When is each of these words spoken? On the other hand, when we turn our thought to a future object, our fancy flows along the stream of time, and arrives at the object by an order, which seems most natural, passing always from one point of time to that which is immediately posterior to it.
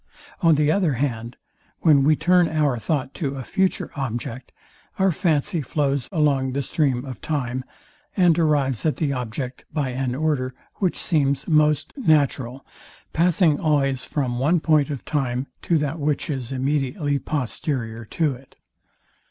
On 0.41 0.55
the 0.55 0.71
other 0.71 0.93
hand, 0.93 1.37
when 1.81 2.03
we 2.03 2.15
turn 2.15 2.47
our 2.47 2.79
thought 2.79 3.13
to 3.13 3.35
a 3.35 3.43
future 3.43 3.91
object, 3.95 4.51
our 4.97 5.11
fancy 5.11 5.61
flows 5.61 6.09
along 6.11 6.53
the 6.53 6.63
stream 6.63 7.05
of 7.05 7.21
time, 7.21 7.63
and 8.17 8.39
arrives 8.39 8.83
at 8.83 8.97
the 8.97 9.13
object 9.13 9.63
by 9.71 9.89
an 9.89 10.15
order, 10.15 10.55
which 10.77 10.95
seems 10.95 11.47
most 11.47 11.93
natural, 11.95 12.65
passing 13.13 13.59
always 13.59 14.03
from 14.03 14.39
one 14.39 14.59
point 14.59 14.89
of 14.89 15.05
time 15.05 15.45
to 15.61 15.77
that 15.77 15.99
which 15.99 16.31
is 16.31 16.51
immediately 16.51 17.19
posterior 17.19 18.03
to 18.05 18.33
it. 18.33 18.55